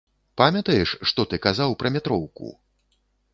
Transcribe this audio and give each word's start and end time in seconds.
Памятаеш, 0.41 0.93
што 1.11 1.25
ты 1.33 1.39
казаў 1.45 1.77
пра 1.83 1.93
метроўку? 1.99 2.47